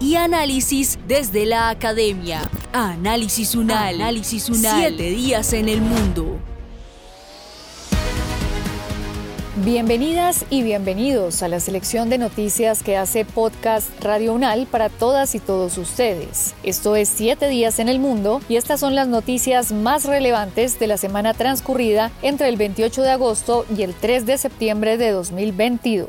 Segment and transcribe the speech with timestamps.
[0.00, 2.42] y análisis desde la academia.
[2.72, 3.96] Análisis Unal.
[3.96, 4.80] Análisis Unal.
[4.80, 6.38] Siete días en el mundo.
[9.64, 15.34] Bienvenidas y bienvenidos a la selección de noticias que hace Podcast Radio Unal para todas
[15.34, 16.54] y todos ustedes.
[16.62, 20.86] Esto es Siete días en el mundo y estas son las noticias más relevantes de
[20.86, 26.08] la semana transcurrida entre el 28 de agosto y el 3 de septiembre de 2022.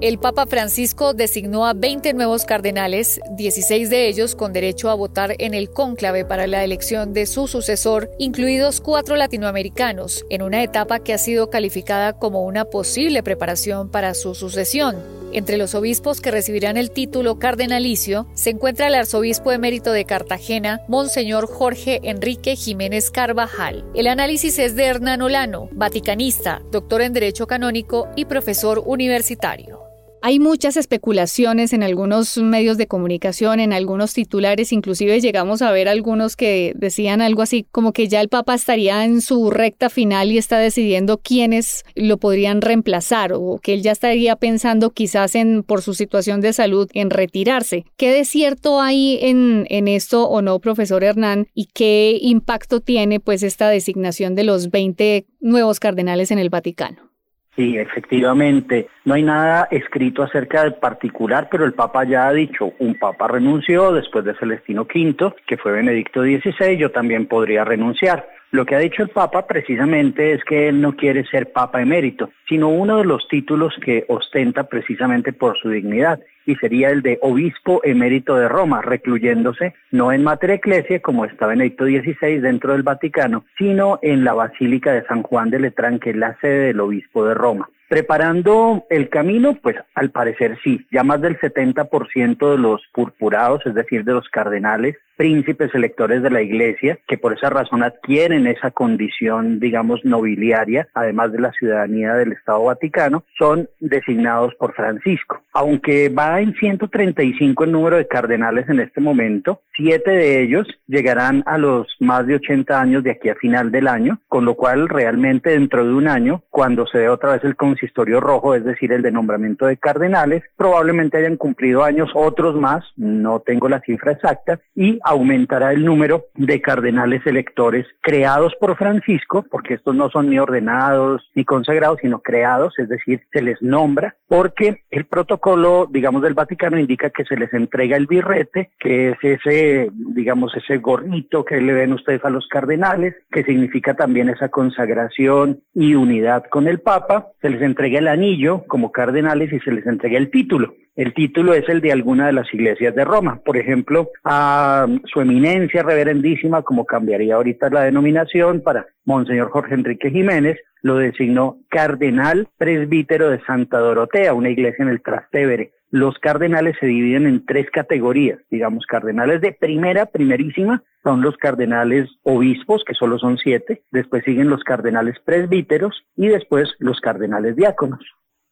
[0.00, 5.34] El Papa Francisco designó a 20 nuevos cardenales, 16 de ellos con derecho a votar
[5.38, 11.00] en el cónclave para la elección de su sucesor, incluidos cuatro latinoamericanos, en una etapa
[11.00, 14.96] que ha sido calificada como una posible preparación para su sucesión.
[15.34, 20.80] Entre los obispos que recibirán el título cardenalicio se encuentra el arzobispo emérito de Cartagena,
[20.88, 23.84] Monseñor Jorge Enrique Jiménez Carvajal.
[23.94, 29.89] El análisis es de Hernán Olano, vaticanista, doctor en Derecho Canónico y profesor universitario.
[30.22, 35.88] Hay muchas especulaciones en algunos medios de comunicación, en algunos titulares, inclusive llegamos a ver
[35.88, 40.30] algunos que decían algo así como que ya el Papa estaría en su recta final
[40.30, 45.62] y está decidiendo quiénes lo podrían reemplazar o que él ya estaría pensando quizás en
[45.62, 47.86] por su situación de salud en retirarse.
[47.96, 51.48] ¿Qué de cierto hay en, en esto o no, profesor Hernán?
[51.54, 57.09] ¿Y qué impacto tiene pues esta designación de los 20 nuevos cardenales en el Vaticano?
[57.56, 58.88] Sí, efectivamente.
[59.04, 63.26] No hay nada escrito acerca del particular, pero el Papa ya ha dicho, un Papa
[63.28, 68.28] renunció después de Celestino V, que fue Benedicto XVI, yo también podría renunciar.
[68.52, 72.30] Lo que ha dicho el Papa precisamente es que él no quiere ser Papa emérito,
[72.48, 77.18] sino uno de los títulos que ostenta precisamente por su dignidad, y sería el de
[77.22, 82.82] Obispo emérito de Roma, recluyéndose no en Mater Ecclesia, como está Benedicto XVI dentro del
[82.82, 86.80] Vaticano, sino en la Basílica de San Juan de Letrán, que es la sede del
[86.80, 87.68] Obispo de Roma.
[87.90, 93.74] Preparando el camino, pues al parecer sí, ya más del 70% de los purpurados, es
[93.74, 98.70] decir, de los cardenales, príncipes electores de la iglesia, que por esa razón adquieren esa
[98.70, 105.42] condición, digamos, nobiliaria, además de la ciudadanía del Estado Vaticano, son designados por Francisco.
[105.52, 111.42] Aunque va en 135 el número de cardenales en este momento, siete de ellos llegarán
[111.44, 114.88] a los más de 80 años de aquí a final del año, con lo cual
[114.88, 118.92] realmente dentro de un año, cuando se dé otra vez el consistorio rojo, es decir,
[118.92, 124.12] el de nombramiento de cardenales, probablemente hayan cumplido años otros más, no tengo la cifra
[124.12, 130.28] exacta, y aumentará el número de cardenales electores creados por Francisco, porque estos no son
[130.28, 136.22] ni ordenados ni consagrados, sino creados, es decir, se les nombra, porque el protocolo, digamos,
[136.22, 141.44] del Vaticano indica que se les entrega el birrete, que es ese, digamos, ese gorrito
[141.44, 146.68] que le ven ustedes a los cardenales, que significa también esa consagración y unidad con
[146.68, 150.74] el Papa, se les entrega el anillo como cardenales y se les entrega el título.
[150.96, 153.40] El título es el de alguna de las iglesias de Roma.
[153.44, 160.10] Por ejemplo, a su eminencia reverendísima, como cambiaría ahorita la denominación para Monseñor Jorge Enrique
[160.10, 165.72] Jiménez, lo designó cardenal presbítero de Santa Dorotea, una iglesia en el Trastevere.
[165.90, 172.08] Los cardenales se dividen en tres categorías, digamos, cardenales de primera, primerísima, son los cardenales
[172.22, 178.00] obispos, que solo son siete, después siguen los cardenales presbíteros y después los cardenales diáconos.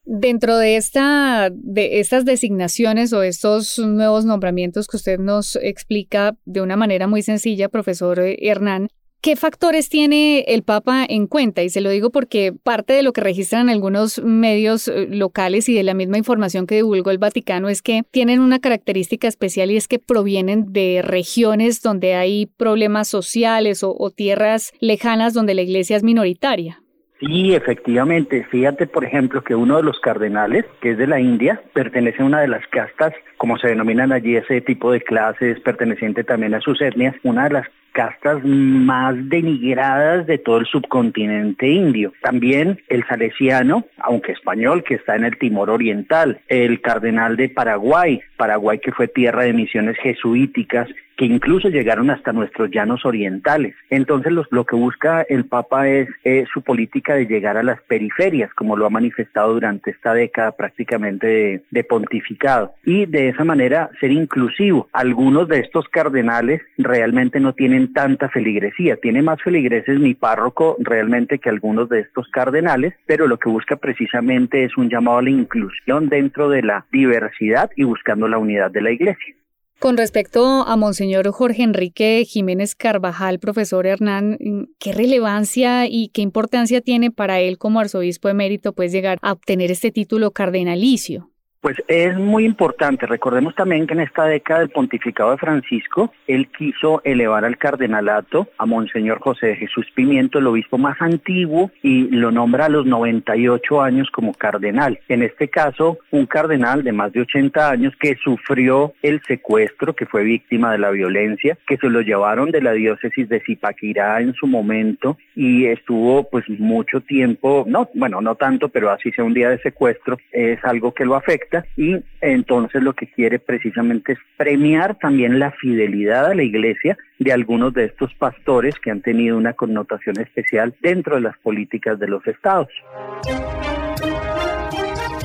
[0.05, 6.63] Dentro de, esta, de estas designaciones o estos nuevos nombramientos que usted nos explica de
[6.63, 8.89] una manera muy sencilla, profesor Hernán,
[9.21, 11.65] ¿Qué factores tiene el Papa en cuenta?
[11.65, 15.75] Y se lo digo porque parte de lo que registran algunos medios eh, locales y
[15.75, 19.77] de la misma información que divulgó el Vaticano es que tienen una característica especial y
[19.77, 25.63] es que provienen de regiones donde hay problemas sociales o, o tierras lejanas donde la
[25.63, 26.81] iglesia es minoritaria.
[27.21, 28.47] Sí, efectivamente.
[28.51, 32.27] Fíjate, por ejemplo, que uno de los cardenales, que es de la India, pertenece a
[32.27, 36.61] una de las castas, como se denominan allí ese tipo de clases, perteneciente también a
[36.61, 42.13] sus etnias, una de las castas más denigradas de todo el subcontinente indio.
[42.23, 48.21] También el salesiano, aunque español, que está en el Timor Oriental, el cardenal de Paraguay,
[48.37, 50.89] Paraguay que fue tierra de misiones jesuíticas,
[51.19, 53.75] que incluso llegaron hasta nuestros llanos orientales.
[53.91, 56.09] Entonces lo que busca el Papa es
[56.55, 61.27] su política de llegar a las periferias, como lo ha manifestado durante esta década prácticamente
[61.27, 64.89] de, de pontificado, y de esa manera ser inclusivo.
[64.93, 71.41] Algunos de estos cardenales realmente no tienen tanta feligresía, tiene más feligreses mi párroco realmente
[71.41, 75.31] que algunos de estos cardenales, pero lo que busca precisamente es un llamado a la
[75.31, 79.35] inclusión dentro de la diversidad y buscando la unidad de la iglesia.
[79.81, 84.37] Con respecto a Monseñor Jorge Enrique Jiménez Carvajal, profesor Hernán,
[84.81, 89.71] ¿qué relevancia y qué importancia tiene para él como arzobispo emérito pues llegar a obtener
[89.71, 91.31] este título cardenalicio?
[91.61, 93.05] Pues es muy importante.
[93.07, 98.47] Recordemos también que en esta década del pontificado de Francisco, él quiso elevar al cardenalato
[98.59, 102.87] a Monseñor José de Jesús Pimiento, el obispo más antiguo, y lo nombra a los
[102.87, 105.01] 98 años como cardenal.
[105.09, 110.07] En este caso, un cardenal de más de 80 años que sufrió el secuestro, que
[110.07, 114.33] fue víctima de la violencia, que se lo llevaron de la diócesis de Zipaquirá en
[114.35, 119.35] su momento y estuvo pues mucho tiempo, no, bueno, no tanto, pero así sea un
[119.35, 124.19] día de secuestro, es algo que lo afecta y entonces lo que quiere precisamente es
[124.37, 129.37] premiar también la fidelidad a la iglesia de algunos de estos pastores que han tenido
[129.37, 132.69] una connotación especial dentro de las políticas de los estados.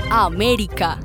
[0.10, 0.98] América.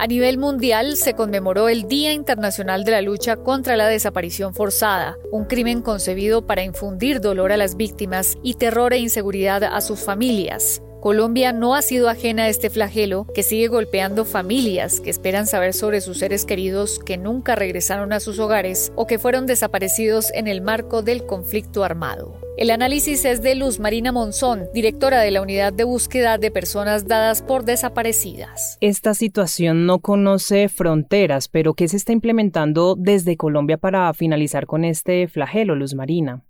[0.00, 5.16] A nivel mundial se conmemoró el Día Internacional de la Lucha contra la Desaparición Forzada,
[5.32, 9.98] un crimen concebido para infundir dolor a las víctimas y terror e inseguridad a sus
[9.98, 10.80] familias.
[11.00, 15.72] Colombia no ha sido ajena a este flagelo que sigue golpeando familias que esperan saber
[15.72, 20.48] sobre sus seres queridos que nunca regresaron a sus hogares o que fueron desaparecidos en
[20.48, 22.40] el marco del conflicto armado.
[22.56, 27.06] El análisis es de Luz Marina Monzón, directora de la Unidad de Búsqueda de Personas
[27.06, 28.78] Dadas por Desaparecidas.
[28.80, 34.84] Esta situación no conoce fronteras, pero ¿qué se está implementando desde Colombia para finalizar con
[34.84, 36.42] este flagelo, Luz Marina?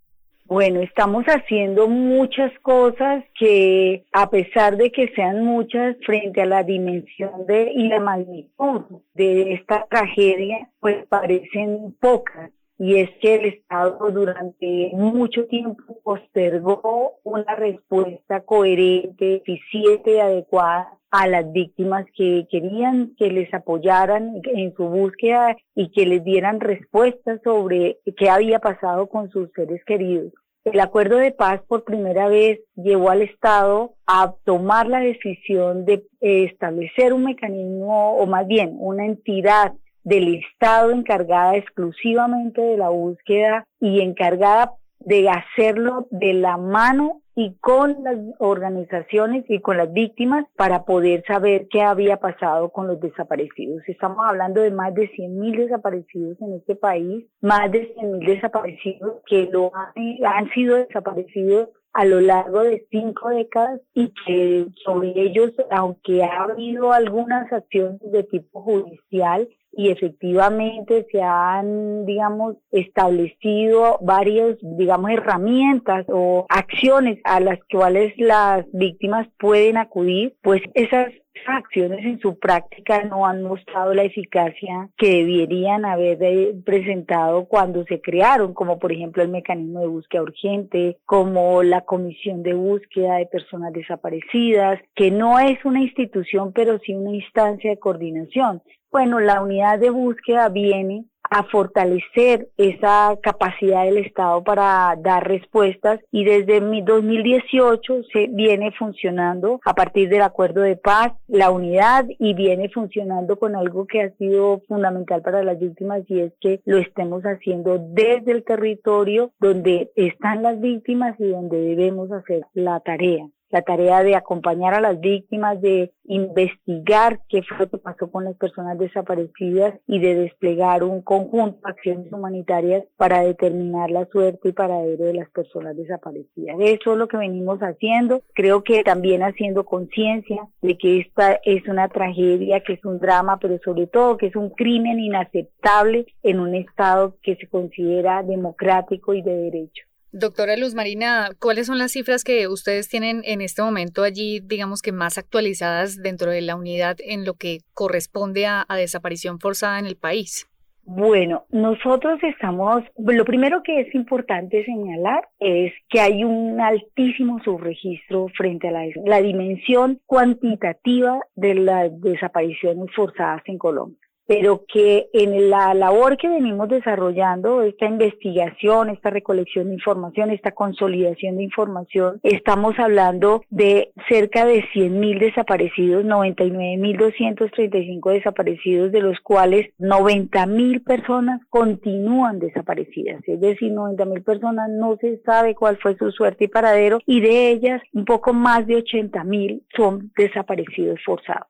[0.48, 6.62] Bueno, estamos haciendo muchas cosas que a pesar de que sean muchas frente a la
[6.62, 8.80] dimensión de y la magnitud
[9.12, 12.50] de esta tragedia, pues parecen pocas.
[12.78, 20.97] Y es que el Estado durante mucho tiempo postergó una respuesta coherente, eficiente y adecuada
[21.10, 26.60] a las víctimas que querían que les apoyaran en su búsqueda y que les dieran
[26.60, 30.32] respuestas sobre qué había pasado con sus seres queridos.
[30.64, 36.04] El acuerdo de paz por primera vez llevó al Estado a tomar la decisión de
[36.20, 39.72] establecer un mecanismo, o más bien una entidad
[40.04, 47.54] del Estado encargada exclusivamente de la búsqueda y encargada de hacerlo de la mano y
[47.60, 52.98] con las organizaciones y con las víctimas para poder saber qué había pasado con los
[52.98, 53.80] desaparecidos.
[53.86, 59.48] Estamos hablando de más de 100.000 desaparecidos en este país, más de 100.000 desaparecidos que
[59.52, 59.92] lo han,
[60.26, 66.42] han sido desaparecidos a lo largo de cinco décadas y que sobre ellos, aunque ha
[66.42, 76.04] habido algunas acciones de tipo judicial, y efectivamente se han, digamos, establecido varias, digamos, herramientas
[76.08, 81.12] o acciones a las cuales las víctimas pueden acudir, pues esas
[81.46, 86.18] acciones en su práctica no han mostrado la eficacia que deberían haber
[86.64, 92.42] presentado cuando se crearon, como por ejemplo el mecanismo de búsqueda urgente, como la comisión
[92.42, 97.78] de búsqueda de personas desaparecidas, que no es una institución, pero sí una instancia de
[97.78, 98.62] coordinación.
[98.90, 106.00] Bueno, la unidad de búsqueda viene a fortalecer esa capacidad del Estado para dar respuestas
[106.10, 112.34] y desde 2018 se viene funcionando a partir del acuerdo de paz, la unidad y
[112.34, 116.78] viene funcionando con algo que ha sido fundamental para las víctimas y es que lo
[116.78, 123.26] estemos haciendo desde el territorio donde están las víctimas y donde debemos hacer la tarea.
[123.50, 128.24] La tarea de acompañar a las víctimas, de investigar qué fue lo que pasó con
[128.24, 134.48] las personas desaparecidas y de desplegar un conjunto de acciones humanitarias para determinar la suerte
[134.48, 136.56] y paradero de las personas desaparecidas.
[136.60, 138.22] Eso es lo que venimos haciendo.
[138.34, 143.38] Creo que también haciendo conciencia de que esta es una tragedia, que es un drama,
[143.38, 149.14] pero sobre todo que es un crimen inaceptable en un Estado que se considera democrático
[149.14, 149.87] y de derecho.
[150.12, 154.80] Doctora Luz Marina, ¿cuáles son las cifras que ustedes tienen en este momento allí, digamos
[154.80, 159.84] que más actualizadas dentro de la unidad en lo que corresponde a, desaparición forzada en
[159.84, 160.48] el país?
[160.84, 168.28] Bueno, nosotros estamos, lo primero que es importante señalar es que hay un altísimo subregistro
[168.28, 175.72] frente a la, dimensión cuantitativa de las desapariciones forzadas en Colombia pero que en la
[175.72, 182.78] labor que venimos desarrollando, esta investigación, esta recolección de información, esta consolidación de información, estamos
[182.78, 193.26] hablando de cerca de 100.000 desaparecidos, 99.235 desaparecidos, de los cuales 90.000 personas continúan desaparecidas,
[193.26, 197.48] es decir, 90.000 personas no se sabe cuál fue su suerte y paradero, y de
[197.48, 201.48] ellas un poco más de 80.000 son desaparecidos forzados.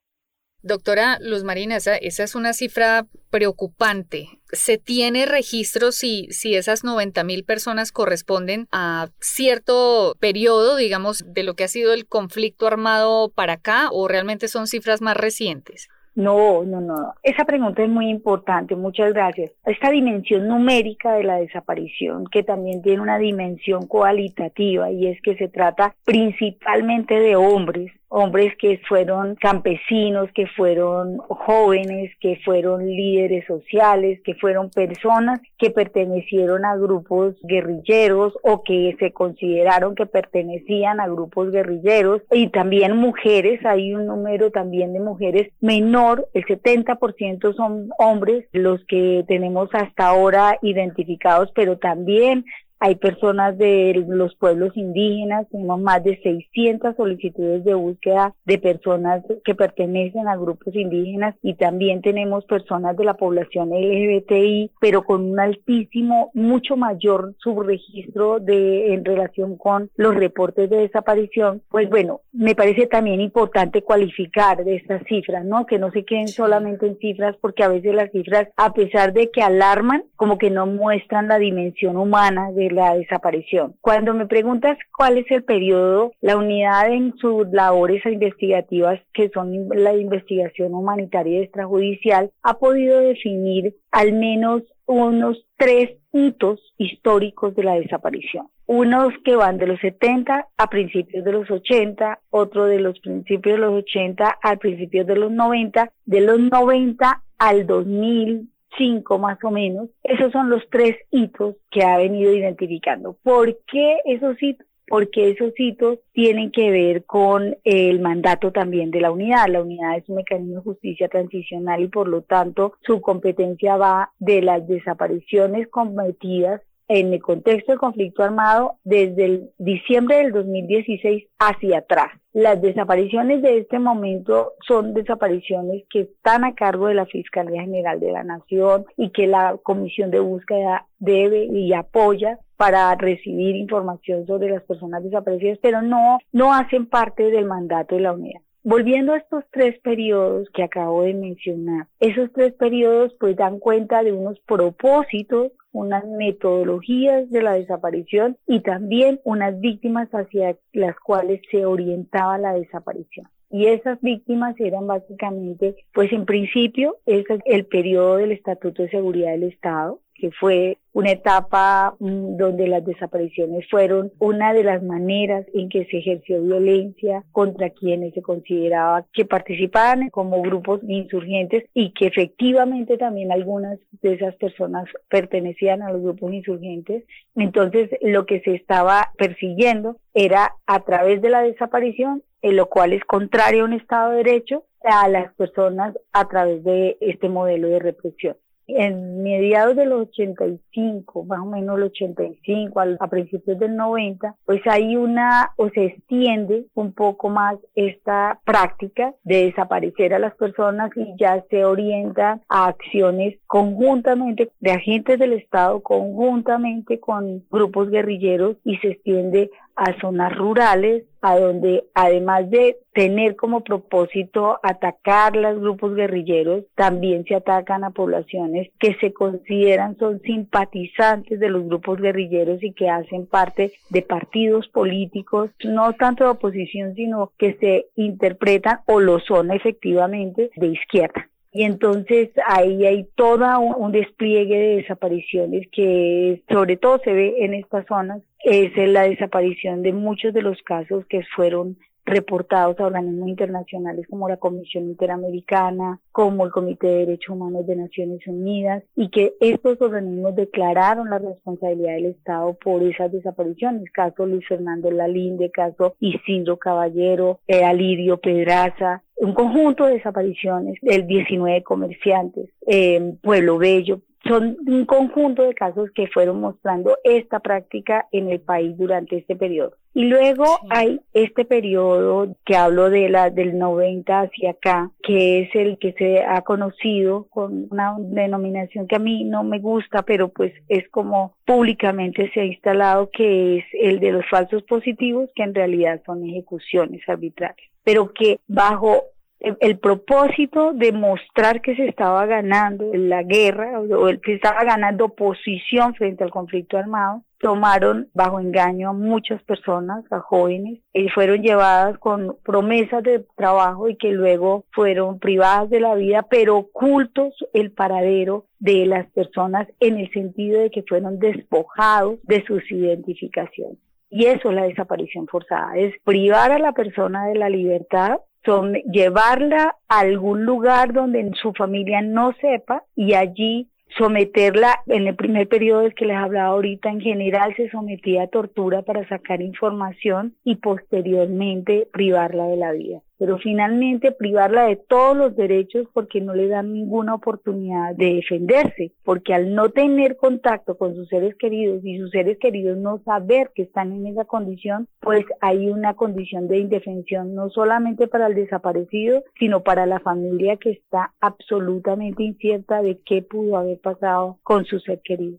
[0.68, 4.28] Doctora Luz Marina, esa, es una cifra preocupante.
[4.52, 11.42] ¿Se tiene registro si, si esas 90 mil personas corresponden a cierto periodo, digamos, de
[11.42, 15.88] lo que ha sido el conflicto armado para acá o realmente son cifras más recientes?
[16.18, 17.14] No, no, no.
[17.22, 18.74] Esa pregunta es muy importante.
[18.74, 19.52] Muchas gracias.
[19.64, 25.36] Esta dimensión numérica de la desaparición, que también tiene una dimensión cualitativa, y es que
[25.36, 33.46] se trata principalmente de hombres hombres que fueron campesinos, que fueron jóvenes, que fueron líderes
[33.46, 41.00] sociales, que fueron personas que pertenecieron a grupos guerrilleros o que se consideraron que pertenecían
[41.00, 42.22] a grupos guerrilleros.
[42.30, 48.84] Y también mujeres, hay un número también de mujeres menor, el 70% son hombres los
[48.86, 52.44] que tenemos hasta ahora identificados, pero también
[52.80, 59.24] hay personas de los pueblos indígenas, tenemos más de 600 solicitudes de búsqueda de personas
[59.44, 65.24] que pertenecen a grupos indígenas y también tenemos personas de la población LGBTI, pero con
[65.24, 71.62] un altísimo, mucho mayor subregistro de en relación con los reportes de desaparición.
[71.70, 75.66] Pues bueno, me parece también importante cualificar de estas cifras, ¿no?
[75.66, 79.30] Que no se queden solamente en cifras porque a veces las cifras, a pesar de
[79.30, 83.74] que alarman, como que no muestran la dimensión humana de la desaparición.
[83.80, 89.68] Cuando me preguntas cuál es el periodo, la unidad en sus labores investigativas, que son
[89.70, 97.62] la investigación humanitaria y extrajudicial, ha podido definir al menos unos tres hitos históricos de
[97.62, 98.48] la desaparición.
[98.66, 103.56] Unos que van de los 70 a principios de los 80, otro de los principios
[103.56, 108.48] de los 80 al principios de los 90, de los 90 al 2000,
[108.78, 109.90] cinco más o menos.
[110.02, 113.16] Esos son los tres hitos que ha venido identificando.
[113.22, 114.66] ¿Por qué esos hitos?
[114.86, 119.46] Porque esos hitos tienen que ver con el mandato también de la unidad.
[119.48, 124.12] La unidad es un mecanismo de justicia transicional y por lo tanto su competencia va
[124.18, 131.26] de las desapariciones cometidas en el contexto del conflicto armado desde el diciembre del 2016
[131.38, 132.12] hacia atrás.
[132.32, 138.00] Las desapariciones de este momento son desapariciones que están a cargo de la Fiscalía General
[138.00, 144.26] de la Nación y que la Comisión de Búsqueda debe y apoya para recibir información
[144.26, 148.40] sobre las personas desaparecidas, pero no, no hacen parte del mandato de la unidad.
[148.68, 154.02] Volviendo a estos tres periodos que acabo de mencionar, esos tres periodos pues dan cuenta
[154.02, 161.40] de unos propósitos unas metodologías de la desaparición y también unas víctimas hacia las cuales
[161.50, 163.26] se orientaba la desaparición.
[163.50, 169.30] Y esas víctimas eran básicamente, pues en principio, es el periodo del Estatuto de Seguridad
[169.30, 175.46] del Estado, que fue una etapa mm, donde las desapariciones fueron una de las maneras
[175.54, 181.92] en que se ejerció violencia contra quienes se consideraba que participaban como grupos insurgentes y
[181.92, 187.04] que efectivamente también algunas de esas personas pertenecían a los grupos insurgentes.
[187.36, 192.92] Entonces lo que se estaba persiguiendo era a través de la desaparición, en lo cual
[192.92, 197.68] es contrario a un Estado de Derecho, a las personas a través de este modelo
[197.68, 198.36] de represión
[198.68, 204.60] en mediados de los 85, más o menos el 85, a principios del 90, pues
[204.66, 210.90] hay una, o se extiende un poco más esta práctica de desaparecer a las personas
[210.96, 218.56] y ya se orienta a acciones conjuntamente de agentes del Estado, conjuntamente con grupos guerrilleros
[218.64, 225.60] y se extiende a zonas rurales, a donde además de tener como propósito atacar los
[225.60, 232.00] grupos guerrilleros, también se atacan a poblaciones que se consideran son simpatizantes de los grupos
[232.00, 237.86] guerrilleros y que hacen parte de partidos políticos, no tanto de oposición, sino que se
[237.94, 241.28] interpretan o lo son efectivamente de izquierda.
[241.50, 247.54] Y entonces ahí hay todo un, despliegue de desapariciones que sobre todo se ve en
[247.54, 248.22] estas zonas.
[248.44, 251.78] Es la desaparición de muchos de los casos que fueron
[252.08, 257.76] reportados a organismos internacionales como la Comisión Interamericana, como el Comité de Derechos Humanos de
[257.76, 263.90] Naciones Unidas, y que estos organismos declararon la responsabilidad del Estado por esas desapariciones.
[263.92, 271.06] Caso Luis Fernando Lalinde, caso Isidro Caballero, eh, Alirio Pedraza, un conjunto de desapariciones del
[271.06, 278.06] 19 comerciantes, eh, Pueblo Bello, son un conjunto de casos que fueron mostrando esta práctica
[278.12, 279.74] en el país durante este periodo.
[279.94, 285.54] Y luego hay este periodo que hablo de la del 90 hacia acá, que es
[285.54, 290.28] el que se ha conocido con una denominación que a mí no me gusta, pero
[290.28, 295.42] pues es como públicamente se ha instalado, que es el de los falsos positivos, que
[295.42, 299.02] en realidad son ejecuciones arbitrarias, pero que bajo
[299.40, 305.10] el, propósito de mostrar que se estaba ganando la guerra o el que estaba ganando
[305.10, 311.42] posición frente al conflicto armado, tomaron bajo engaño a muchas personas, a jóvenes, y fueron
[311.42, 317.34] llevadas con promesas de trabajo y que luego fueron privadas de la vida, pero ocultos
[317.52, 323.78] el paradero de las personas en el sentido de que fueron despojados de sus identificaciones.
[324.10, 328.18] Y eso es la desaparición forzada, es privar a la persona de la libertad
[328.48, 335.16] son llevarla a algún lugar donde su familia no sepa y allí someterla, en el
[335.16, 340.34] primer periodo que les hablaba ahorita, en general se sometía a tortura para sacar información
[340.44, 346.34] y posteriormente privarla de la vida pero finalmente privarla de todos los derechos porque no
[346.34, 351.84] le dan ninguna oportunidad de defenderse, porque al no tener contacto con sus seres queridos
[351.84, 356.48] y sus seres queridos no saber que están en esa condición, pues hay una condición
[356.48, 362.82] de indefensión no solamente para el desaparecido, sino para la familia que está absolutamente incierta
[362.82, 365.38] de qué pudo haber pasado con su ser querido.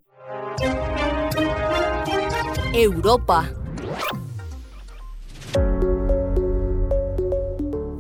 [2.74, 3.50] Europa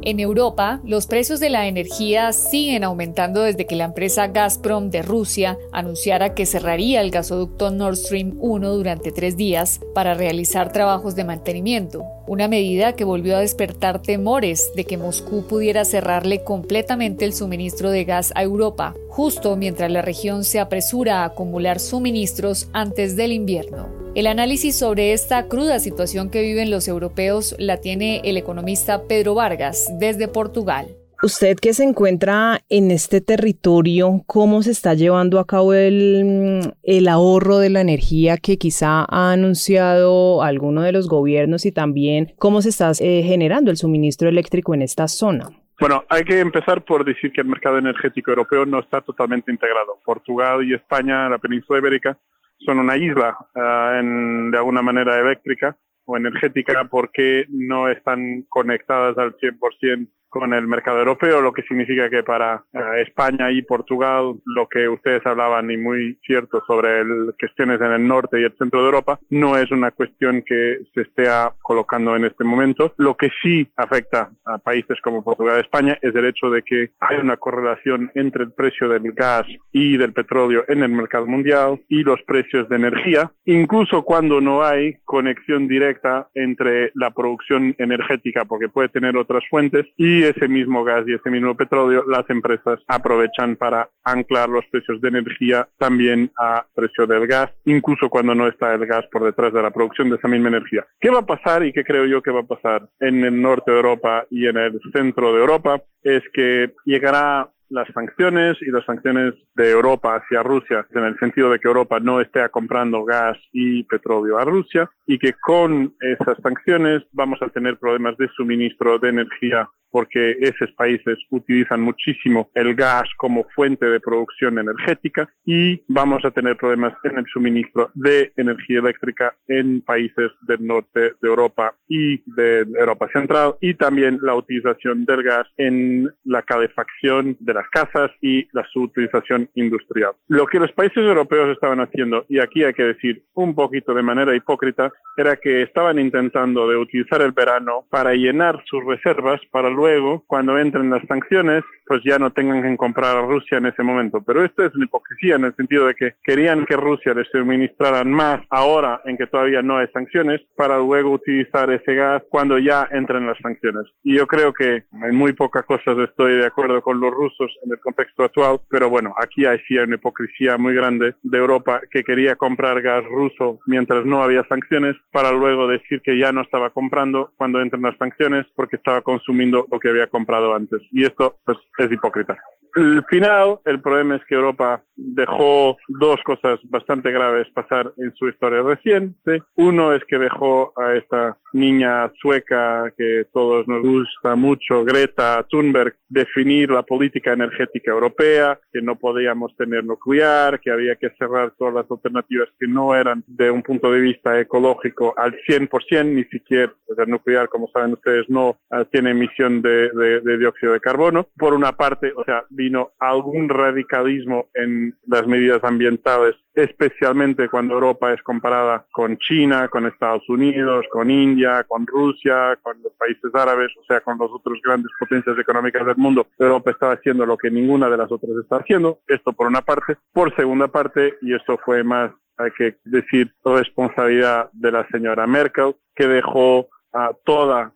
[0.09, 5.03] En Europa, los precios de la energía siguen aumentando desde que la empresa Gazprom de
[5.03, 11.15] Rusia anunciara que cerraría el gasoducto Nord Stream 1 durante tres días para realizar trabajos
[11.15, 17.23] de mantenimiento, una medida que volvió a despertar temores de que Moscú pudiera cerrarle completamente
[17.23, 22.67] el suministro de gas a Europa, justo mientras la región se apresura a acumular suministros
[22.73, 23.98] antes del invierno.
[24.19, 29.33] El análisis sobre esta cruda situación que viven los europeos la tiene el economista Pedro
[29.33, 30.87] Vargas desde Portugal.
[31.23, 36.73] Usted que se encuentra en este territorio, ¿cómo se está llevando a cabo el,
[37.09, 42.61] ahorro de la energía que quizá ha anunciado alguno de los gobiernos y también cómo
[42.61, 45.49] se está eh, generando el suministro eléctrico en esta zona?
[45.79, 49.97] Bueno, hay que empezar por decir que el mercado energético europeo no está totalmente integrado.
[50.03, 52.17] Portugal y España, la península ibérica,
[52.59, 55.77] son una isla ah, en, de alguna manera eléctrica
[56.09, 62.09] o energética porque no están conectadas al 100% con el mercado europeo, lo que significa
[62.09, 67.33] que para eh, España y Portugal, lo que ustedes hablaban y muy cierto sobre el,
[67.39, 71.01] cuestiones en el norte y el centro de Europa, no es una cuestión que se
[71.01, 71.25] esté
[71.61, 72.93] colocando en este momento.
[72.97, 76.91] Lo que sí afecta a países como Portugal y España es el hecho de que
[76.99, 81.81] hay una correlación entre el precio del gas y del petróleo en el mercado mundial
[81.87, 85.98] y los precios de energía, incluso cuando no hay conexión directa
[86.33, 91.29] entre la producción energética, porque puede tener otras fuentes, y ese mismo gas y ese
[91.29, 97.27] mismo petróleo las empresas aprovechan para anclar los precios de energía también a precio del
[97.27, 100.49] gas, incluso cuando no está el gas por detrás de la producción de esa misma
[100.49, 100.85] energía.
[100.99, 103.71] ¿Qué va a pasar y qué creo yo que va a pasar en el norte
[103.71, 105.81] de Europa y en el centro de Europa?
[106.03, 111.51] Es que llegará las sanciones y las sanciones de Europa hacia Rusia, en el sentido
[111.51, 116.37] de que Europa no esté comprando gas y petróleo a Rusia y que con esas
[116.41, 122.75] sanciones vamos a tener problemas de suministro de energía porque esos países utilizan muchísimo el
[122.75, 128.31] gas como fuente de producción energética y vamos a tener problemas en el suministro de
[128.37, 134.35] energía eléctrica en países del norte de Europa y de Europa Central y también la
[134.35, 140.13] utilización del gas en la calefacción de las casas y la su utilización industrial.
[140.27, 144.03] Lo que los países europeos estaban haciendo, y aquí hay que decir un poquito de
[144.03, 149.69] manera hipócrita, era que estaban intentando de utilizar el verano para llenar sus reservas para
[149.79, 153.81] luego, cuando entren las sanciones, pues ya no tengan que comprar a Rusia en ese
[153.81, 154.21] momento.
[154.21, 158.11] Pero esto es una hipocresía en el sentido de que querían que Rusia les suministraran
[158.11, 162.87] más ahora en que todavía no hay sanciones para luego utilizar ese gas cuando ya
[162.91, 163.85] entren las sanciones.
[164.03, 167.71] Y yo creo que en muy pocas cosas estoy de acuerdo con los rusos en
[167.71, 172.03] el contexto actual, pero bueno, aquí hay sí una hipocresía muy grande de Europa que
[172.03, 176.69] quería comprar gas ruso mientras no había sanciones para luego decir que ya no estaba
[176.69, 180.81] comprando cuando entran las sanciones porque estaba consumiendo lo que había comprado antes.
[180.91, 182.37] Y esto pues es hipócrita.
[182.75, 188.27] Al final, el problema es que Europa dejó dos cosas bastante graves pasar en su
[188.27, 189.41] historia reciente.
[189.55, 195.95] Uno es que dejó a esta niña sueca que todos nos gusta mucho, Greta Thunberg,
[196.07, 201.73] definir la política energética europea, que no podíamos tener nuclear, que había que cerrar todas
[201.73, 206.71] las alternativas que no eran de un punto de vista ecológico al 100%, ni siquiera
[206.97, 209.89] el nuclear, como saben ustedes, no ah, tiene emisión de,
[210.21, 211.27] de dióxido de carbono.
[211.37, 218.13] Por una parte, o sea, vino algún radicalismo en las medidas ambientales, especialmente cuando Europa
[218.13, 223.71] es comparada con China, con Estados Unidos, con India, con Rusia, con los países árabes,
[223.79, 226.27] o sea, con las otras grandes potencias económicas del mundo.
[226.37, 229.97] Europa estaba haciendo lo que ninguna de las otras está haciendo, esto por una parte.
[230.13, 235.75] Por segunda parte, y esto fue más hay que decir responsabilidad de la señora Merkel,
[235.93, 237.71] que dejó a toda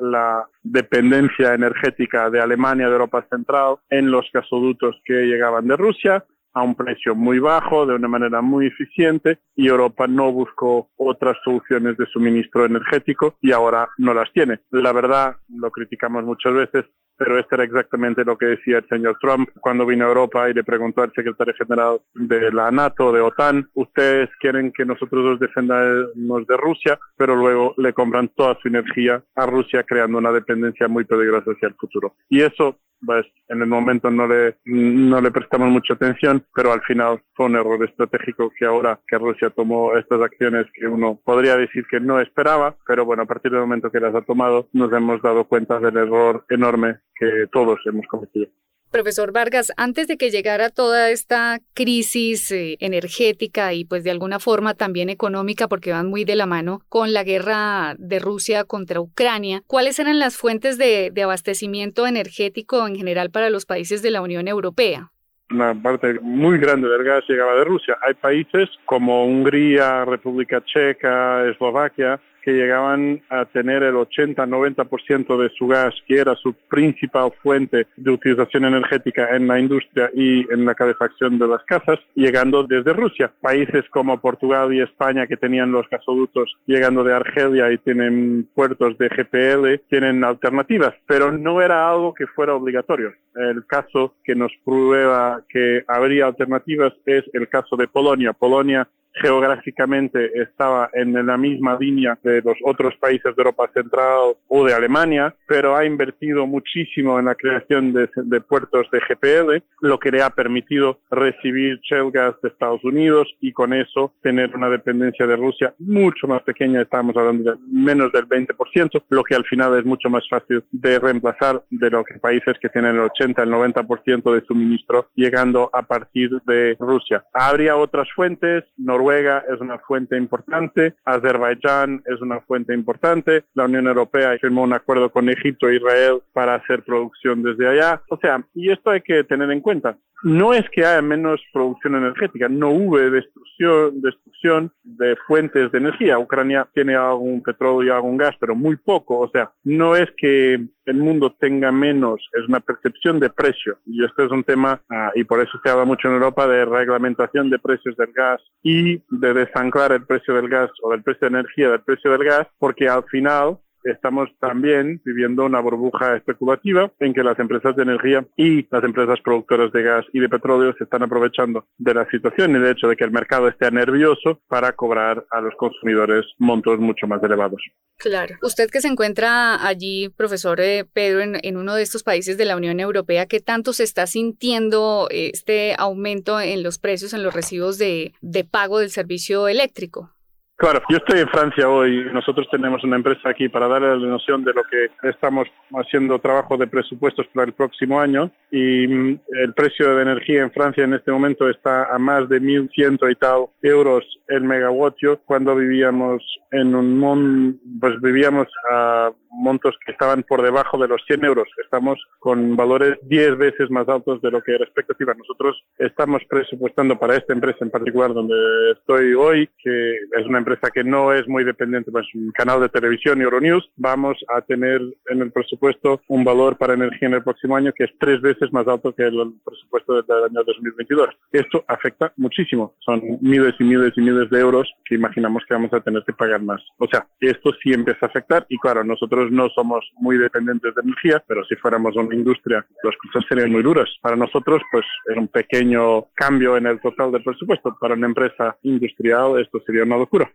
[0.00, 6.24] la dependencia energética de Alemania, de Europa Central, en los gasoductos que llegaban de Rusia
[6.54, 11.36] a un precio muy bajo, de una manera muy eficiente, y Europa no buscó otras
[11.44, 14.60] soluciones de suministro energético y ahora no las tiene.
[14.70, 16.84] La verdad, lo criticamos muchas veces,
[17.16, 20.54] pero esto era exactamente lo que decía el señor Trump cuando vino a Europa y
[20.54, 25.40] le preguntó al secretario general de la NATO, de OTAN, ustedes quieren que nosotros los
[25.40, 30.88] defendamos de Rusia, pero luego le compran toda su energía a Rusia, creando una dependencia
[30.88, 32.14] muy peligrosa hacia el futuro.
[32.28, 36.82] Y eso pues en el momento no le, no le prestamos mucha atención, pero al
[36.82, 41.56] final fue un error estratégico que ahora que Rusia tomó estas acciones que uno podría
[41.56, 44.92] decir que no esperaba, pero bueno, a partir del momento que las ha tomado nos
[44.92, 48.48] hemos dado cuenta del error enorme que todos hemos cometido.
[48.94, 54.38] Profesor Vargas, antes de que llegara toda esta crisis eh, energética y pues de alguna
[54.38, 59.00] forma también económica, porque van muy de la mano con la guerra de Rusia contra
[59.00, 64.12] Ucrania, ¿cuáles eran las fuentes de, de abastecimiento energético en general para los países de
[64.12, 65.10] la Unión Europea?
[65.50, 67.98] Una parte muy grande del gas llegaba de Rusia.
[68.02, 75.66] Hay países como Hungría, República Checa, Eslovaquia, que llegaban a tener el 80-90% de su
[75.66, 80.74] gas, que era su principal fuente de utilización energética en la industria y en la
[80.74, 83.32] calefacción de las casas, llegando desde Rusia.
[83.40, 88.98] Países como Portugal y España, que tenían los gasoductos llegando de Argelia y tienen puertos
[88.98, 93.12] de GPL, tienen alternativas, pero no era algo que fuera obligatorio.
[93.34, 98.32] El caso que nos prueba que habría alternativas es el caso de Polonia.
[98.32, 104.64] Polonia geográficamente estaba en la misma línea de los otros países de Europa Central o
[104.64, 110.10] de Alemania, pero ha invertido muchísimo en la creación de, puertos de GPL, lo que
[110.10, 115.26] le ha permitido recibir shale gas de Estados Unidos y con eso tener una dependencia
[115.26, 119.78] de Rusia mucho más pequeña, estamos hablando de menos del 20%, lo que al final
[119.78, 123.50] es mucho más fácil de reemplazar de lo que países que tienen el 80, el
[123.50, 127.24] 90% de suministro llegando a partir de Rusia.
[127.32, 133.86] Habría otras fuentes, Noruega es una fuente importante, Azerbaiyán es una fuente importante, la Unión
[133.86, 138.02] Europea firmó un acuerdo con Egipto e Israel para hacer producción desde allá.
[138.08, 139.96] O sea, y esto hay que tener en cuenta.
[140.24, 146.18] No es que haya menos producción energética, no hubo destrucción, destrucción de fuentes de energía.
[146.18, 149.18] Ucrania tiene algún petróleo y algún gas, pero muy poco.
[149.18, 153.78] O sea, no es que el mundo tenga menos, es una percepción de precio.
[153.84, 156.64] Y esto es un tema, ah, y por eso se habla mucho en Europa de
[156.64, 161.28] reglamentación de precios del gas y de desanclar el precio del gas o del precio
[161.28, 166.90] de energía del precio del gas, porque al final estamos también viviendo una burbuja especulativa
[166.98, 170.74] en que las empresas de energía y las empresas productoras de gas y de petróleo
[170.76, 174.40] se están aprovechando de la situación y de hecho de que el mercado esté nervioso
[174.48, 177.62] para cobrar a los consumidores montos mucho más elevados.
[177.96, 178.36] Claro.
[178.42, 182.56] Usted que se encuentra allí, profesor eh, Pedro, en, uno de estos países de la
[182.56, 187.78] Unión Europea, ¿qué tanto se está sintiendo este aumento en los precios, en los recibos
[187.78, 188.12] de
[188.50, 190.14] pago del servicio eléctrico?
[190.56, 192.06] Claro, yo estoy en Francia hoy.
[192.12, 196.56] Nosotros tenemos una empresa aquí para darle la noción de lo que estamos haciendo trabajo
[196.56, 200.94] de presupuestos para el próximo año y mm, el precio de energía en Francia en
[200.94, 206.74] este momento está a más de 1.100 y tal euros el megawattio cuando vivíamos en
[206.74, 211.48] un mon, pues vivíamos a montos que estaban por debajo de los 100 euros.
[211.62, 215.14] Estamos con valores 10 veces más altos de lo que era expectativa.
[215.14, 218.34] Nosotros estamos presupuestando para esta empresa en particular donde
[218.72, 222.68] estoy hoy, que es una empresa que no es muy dependiente, pues un canal de
[222.68, 227.22] televisión y Euronews, vamos a tener en el presupuesto un valor para energía en el
[227.22, 231.08] próximo año que es tres veces más alto que el presupuesto del año 2022.
[231.32, 232.74] Esto afecta muchísimo.
[232.80, 236.12] Son miles y miles y miles de euros que imaginamos que vamos a tener que
[236.12, 236.62] pagar más.
[236.78, 240.82] O sea, esto sí empieza a afectar y claro, nosotros no somos muy dependientes de
[240.82, 243.88] energía, pero si fuéramos una industria, las cosas serían muy duras.
[244.02, 247.76] Para nosotros, pues es un pequeño cambio en el total del presupuesto.
[247.80, 250.30] Para una empresa industrial esto sería una locura.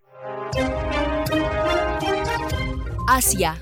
[3.12, 3.57] Asia.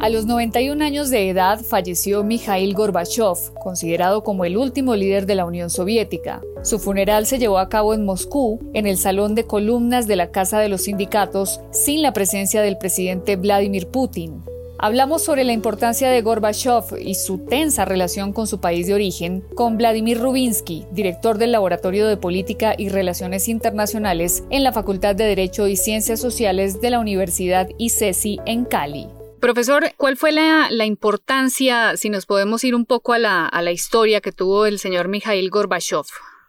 [0.00, 5.34] A los 91 años de edad falleció Mikhail Gorbachev, considerado como el último líder de
[5.34, 6.40] la Unión Soviética.
[6.62, 10.30] Su funeral se llevó a cabo en Moscú, en el Salón de Columnas de la
[10.30, 14.44] Casa de los Sindicatos, sin la presencia del presidente Vladimir Putin.
[14.80, 19.42] Hablamos sobre la importancia de Gorbachev y su tensa relación con su país de origen
[19.56, 25.24] con Vladimir Rubinsky, director del Laboratorio de Política y Relaciones Internacionales en la Facultad de
[25.24, 29.08] Derecho y Ciencias Sociales de la Universidad ICESI en Cali.
[29.40, 33.72] Profesor, ¿cuál fue la, importancia, si nos podemos ir un poco a la, a la
[33.72, 36.06] historia que tuvo el señor Mikhail Gorbachev?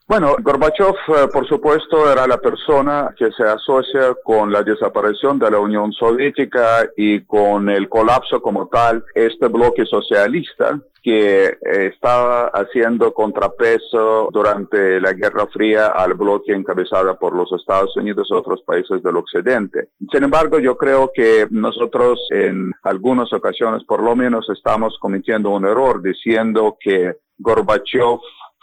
[0.10, 5.52] Bueno, Gorbachev, eh, por supuesto, era la persona que se asocia con la desaparición de
[5.52, 12.48] la Unión Soviética y con el colapso como tal, este bloque socialista que eh, estaba
[12.48, 18.64] haciendo contrapeso durante la Guerra Fría al bloque encabezado por los Estados Unidos y otros
[18.64, 19.90] países del Occidente.
[20.12, 25.66] Sin embargo, yo creo que nosotros en algunas ocasiones por lo menos estamos cometiendo un
[25.66, 28.20] error diciendo que Gorbachev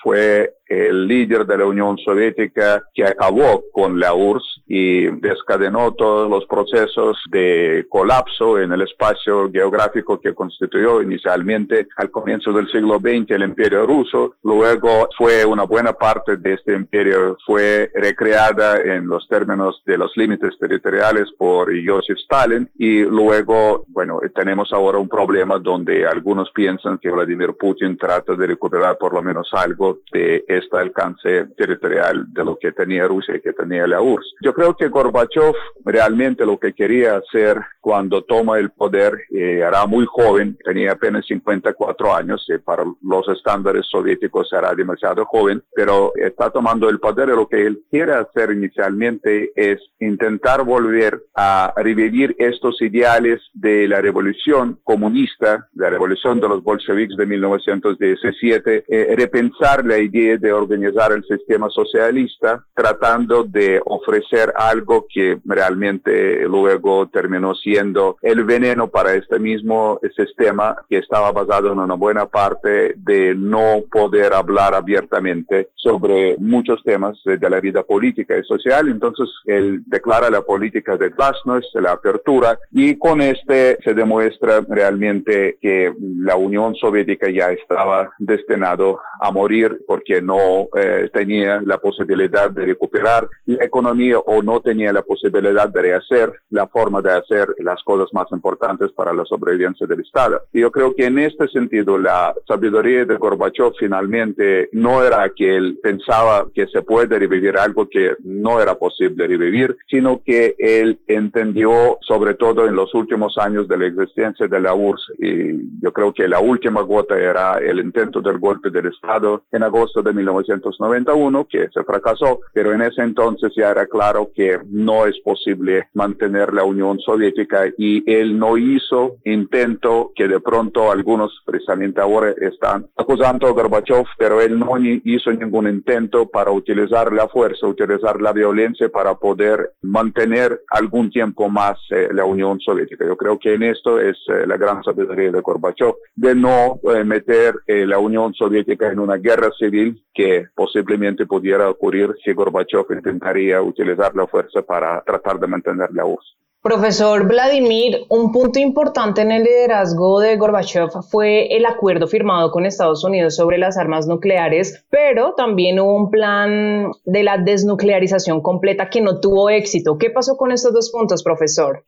[0.06, 6.28] fue el líder de la Unión Soviética que acabó con la URSS y descadenó todos
[6.28, 12.98] los procesos de colapso en el espacio geográfico que constituyó inicialmente al comienzo del siglo
[12.98, 14.34] XX el imperio ruso.
[14.42, 20.16] Luego fue una buena parte de este imperio fue recreada en los términos de los
[20.16, 26.98] límites territoriales por Joseph Stalin y luego, bueno, tenemos ahora un problema donde algunos piensan
[26.98, 32.44] que Vladimir Putin trata de recuperar por lo menos algo de este alcance territorial de
[32.44, 34.34] lo que tenía Rusia y que tenía la URSS.
[34.56, 40.06] Creo que Gorbachev realmente lo que quería hacer cuando toma el poder, eh, era muy
[40.06, 46.50] joven, tenía apenas 54 años, y para los estándares soviéticos era demasiado joven, pero está
[46.50, 47.28] tomando el poder.
[47.28, 53.86] Y lo que él quiere hacer inicialmente es intentar volver a revivir estos ideales de
[53.86, 60.52] la revolución comunista, la revolución de los bolcheviques de 1917, eh, repensar la idea de
[60.52, 68.88] organizar el sistema socialista, tratando de ofrecer algo que realmente luego terminó siendo el veneno
[68.88, 74.74] para este mismo sistema que estaba basado en una buena parte de no poder hablar
[74.74, 78.88] abiertamente sobre muchos temas de la vida política y social.
[78.88, 85.58] Entonces, él declara la política de glasnost, la apertura, y con este se demuestra realmente
[85.60, 92.50] que la Unión Soviética ya estaba destinado a morir porque no eh, tenía la posibilidad
[92.50, 97.54] de recuperar la economía o no tenía la posibilidad de rehacer la forma de hacer
[97.58, 100.42] las cosas más importantes para la sobrevivencia del Estado.
[100.52, 105.78] Yo creo que en este sentido la sabiduría de Gorbachev finalmente no era que él
[105.82, 111.98] pensaba que se puede revivir algo que no era posible revivir, sino que él entendió
[112.00, 116.12] sobre todo en los últimos años de la existencia de la URSS y yo creo
[116.12, 121.46] que la última gota era el intento del golpe del Estado en agosto de 1991
[121.48, 126.52] que se fracasó, pero en ese entonces ya era claro que no es posible mantener
[126.52, 132.86] la Unión Soviética y él no hizo intento que de pronto algunos precisamente ahora están
[132.96, 138.32] acusando a Gorbachev, pero él no hizo ningún intento para utilizar la fuerza, utilizar la
[138.32, 143.06] violencia para poder mantener algún tiempo más eh, la Unión Soviética.
[143.06, 147.04] Yo creo que en esto es eh, la gran sabiduría de Gorbachev, de no eh,
[147.04, 153.60] meter la Unión Soviética en una guerra civil que posiblemente pudiera ocurrir si Gorbachev intentaría
[153.60, 156.36] utilizar la fuerza para tratar de mantener la URSS.
[156.66, 162.66] Profesor Vladimir, un punto importante en el liderazgo de Gorbachev fue el acuerdo firmado con
[162.66, 168.90] Estados Unidos sobre las armas nucleares, pero también hubo un plan de la desnuclearización completa
[168.90, 169.96] que no tuvo éxito.
[169.96, 171.84] ¿Qué pasó con estos dos puntos, profesor?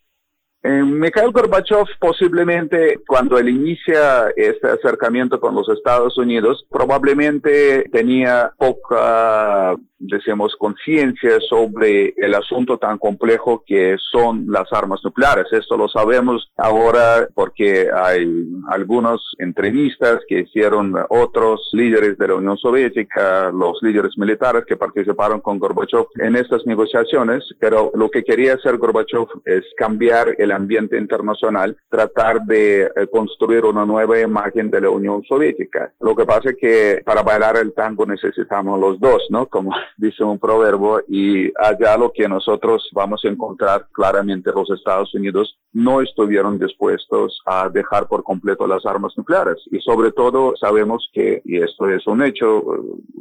[0.62, 8.52] Eh, Mikhail Gorbachev posiblemente cuando él inicia este acercamiento con los Estados Unidos probablemente tenía
[8.58, 15.46] poca decimos, conciencia sobre el asunto tan complejo que son las armas nucleares.
[15.52, 18.26] Esto lo sabemos ahora porque hay
[18.68, 25.40] algunas entrevistas que hicieron otros líderes de la Unión Soviética, los líderes militares que participaron
[25.40, 30.96] con Gorbachev en estas negociaciones, pero lo que quería hacer Gorbachev es cambiar el ambiente
[30.96, 35.92] internacional, tratar de eh, construir una nueva imagen de la Unión Soviética.
[36.00, 39.46] Lo que pasa es que para bailar el tango necesitamos los dos, ¿no?
[39.46, 45.14] Como dice un proverbio, y allá lo que nosotros vamos a encontrar claramente los Estados
[45.14, 49.59] Unidos no estuvieron dispuestos a dejar por completo las armas nucleares.
[49.70, 52.62] Y sobre todo sabemos que, y esto es un hecho,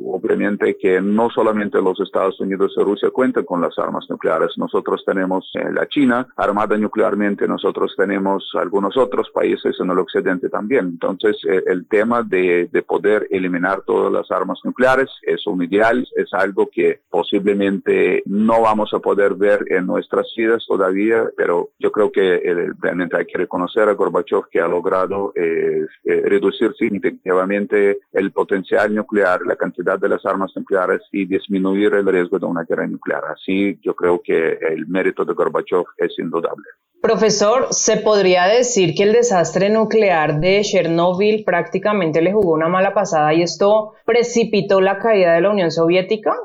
[0.03, 5.03] obviamente que no solamente los Estados Unidos y Rusia cuentan con las armas nucleares, nosotros
[5.05, 10.87] tenemos eh, la China armada nuclearmente, nosotros tenemos algunos otros países en el occidente también.
[10.87, 16.07] Entonces, eh, el tema de, de poder eliminar todas las armas nucleares es un ideal,
[16.15, 21.91] es algo que posiblemente no vamos a poder ver en nuestras vidas todavía, pero yo
[21.91, 22.41] creo que
[22.79, 28.93] realmente hay que reconocer a Gorbachev que ha logrado eh, eh, reducir significativamente el potencial
[28.93, 33.23] nuclear, la cantidad de las armas nucleares y disminuir el riesgo de una guerra nuclear.
[33.25, 36.65] Así yo creo que el mérito de Gorbachev es indudable.
[37.01, 42.93] Profesor, ¿se podría decir que el desastre nuclear de Chernóbil prácticamente le jugó una mala
[42.93, 46.35] pasada y esto precipitó la caída de la Unión Soviética?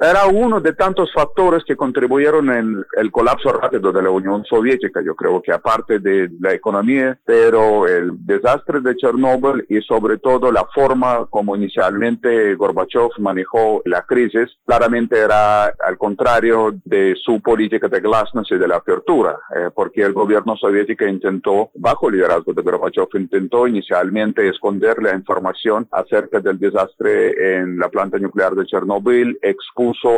[0.00, 5.02] Era uno de tantos factores que contribuyeron en el colapso rápido de la Unión Soviética.
[5.04, 10.52] Yo creo que aparte de la economía, pero el desastre de Chernóbil y sobre todo
[10.52, 17.88] la forma como inicialmente Gorbachev manejó la crisis, claramente era al contrario de su política
[17.88, 22.62] de glasnost y de la apertura, eh, porque el gobierno soviético intentó, bajo liderazgo de
[22.62, 29.38] Gorbachev, intentó inicialmente esconder la información acerca del desastre en la planta nuclear de Chernóbil,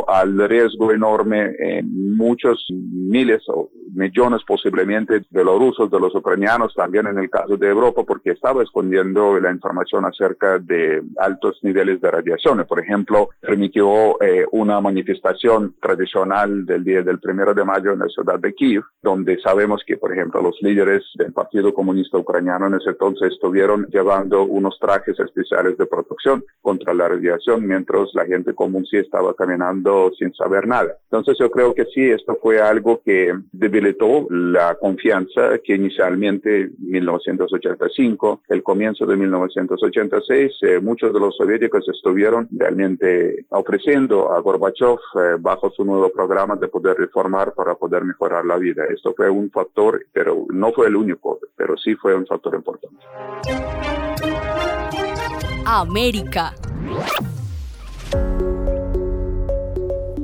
[0.07, 6.73] al riesgo enorme en muchos miles o millones posiblemente de los rusos, de los ucranianos,
[6.73, 11.99] también en el caso de Europa, porque estaba escondiendo la información acerca de altos niveles
[12.01, 12.65] de radiación.
[12.67, 18.07] Por ejemplo, permitió eh, una manifestación tradicional del día del primero de mayo en la
[18.07, 22.75] ciudad de Kiev, donde sabemos que, por ejemplo, los líderes del Partido Comunista Ucraniano en
[22.75, 28.53] ese entonces estuvieron llevando unos trajes especiales de protección contra la radiación, mientras la gente
[28.53, 29.60] común sí estaba caminando
[30.17, 30.97] sin saber nada.
[31.03, 36.75] Entonces yo creo que sí, esto fue algo que debilitó la confianza que inicialmente en
[36.79, 44.97] 1985, el comienzo de 1986, eh, muchos de los soviéticos estuvieron realmente ofreciendo a Gorbachev
[45.15, 48.83] eh, bajo su nuevo programa de poder reformar para poder mejorar la vida.
[48.89, 52.97] Esto fue un factor, pero no fue el único, pero sí fue un factor importante.
[55.65, 56.53] América.